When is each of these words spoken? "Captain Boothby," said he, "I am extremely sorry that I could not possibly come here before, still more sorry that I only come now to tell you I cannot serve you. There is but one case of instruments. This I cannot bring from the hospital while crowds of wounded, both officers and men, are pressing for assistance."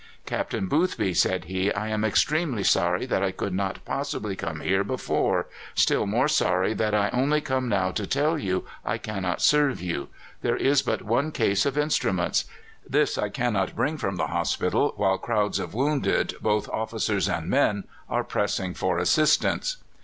"Captain 0.25 0.65
Boothby," 0.67 1.13
said 1.13 1.45
he, 1.45 1.71
"I 1.71 1.89
am 1.89 2.03
extremely 2.03 2.63
sorry 2.63 3.05
that 3.05 3.21
I 3.21 3.29
could 3.31 3.53
not 3.53 3.85
possibly 3.85 4.35
come 4.35 4.61
here 4.61 4.83
before, 4.83 5.45
still 5.75 6.07
more 6.07 6.27
sorry 6.27 6.73
that 6.73 6.95
I 6.95 7.09
only 7.13 7.39
come 7.39 7.69
now 7.69 7.91
to 7.91 8.07
tell 8.07 8.35
you 8.35 8.65
I 8.83 8.97
cannot 8.97 9.43
serve 9.43 9.79
you. 9.79 10.09
There 10.41 10.57
is 10.57 10.81
but 10.81 11.03
one 11.03 11.31
case 11.31 11.67
of 11.67 11.77
instruments. 11.77 12.45
This 12.89 13.15
I 13.19 13.29
cannot 13.29 13.75
bring 13.75 13.95
from 13.95 14.15
the 14.15 14.25
hospital 14.25 14.93
while 14.97 15.19
crowds 15.19 15.59
of 15.59 15.75
wounded, 15.75 16.33
both 16.41 16.67
officers 16.69 17.29
and 17.29 17.47
men, 17.47 17.83
are 18.09 18.23
pressing 18.23 18.73
for 18.73 18.97
assistance." 18.97 19.77